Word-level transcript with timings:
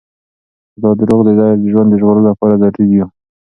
خو 0.71 0.77
دا 0.81 0.89
دروغ 0.99 1.19
د 1.27 1.29
ده 1.39 1.47
د 1.61 1.63
ژوند 1.71 1.87
د 1.91 1.95
ژغورلو 1.99 2.27
لپاره 2.29 2.59
ضروري 2.61 2.95
وو. 2.99 3.07